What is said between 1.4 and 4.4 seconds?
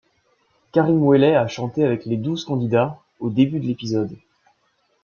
chanté avec les douze candidats, au début de l'épisode.